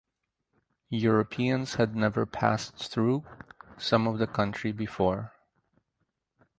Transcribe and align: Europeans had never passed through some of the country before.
Europeans 0.89 1.75
had 1.75 1.95
never 1.95 2.25
passed 2.25 2.91
through 2.91 3.23
some 3.77 4.07
of 4.07 4.17
the 4.17 4.25
country 4.25 4.71
before. 4.71 5.31